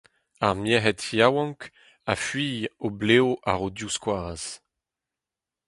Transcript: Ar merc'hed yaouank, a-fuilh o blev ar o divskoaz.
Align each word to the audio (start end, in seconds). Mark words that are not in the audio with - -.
Ar 0.45 0.53
merc'hed 0.61 0.99
yaouank, 1.17 1.61
a-fuilh 2.11 2.71
o 2.85 2.87
blev 2.99 3.27
ar 3.51 3.59
o 3.65 3.69
divskoaz. 3.77 4.43